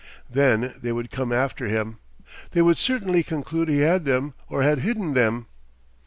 Then 0.27 0.73
they 0.81 0.91
would 0.91 1.11
come 1.11 1.31
after 1.31 1.67
him. 1.67 1.99
They 2.49 2.63
would 2.63 2.79
certainly 2.79 3.21
conclude 3.21 3.69
he 3.69 3.81
had 3.81 4.03
them 4.03 4.33
or 4.49 4.63
had 4.63 4.79
hidden 4.79 5.13
them. 5.13 5.45